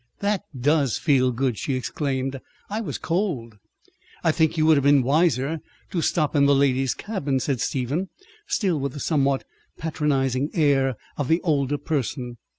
[0.19, 2.41] "That does feel good!" she exclaimed.
[2.71, 3.59] "I was cold."
[4.23, 5.59] "I think you would have been wiser
[5.91, 8.09] to stop in the ladies' cabin," said Stephen,
[8.47, 9.43] still with the somewhat
[9.77, 12.37] patronizing air of the older person.